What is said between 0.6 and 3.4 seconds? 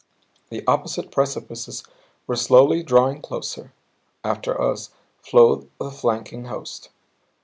opposite precipices were slowly drawing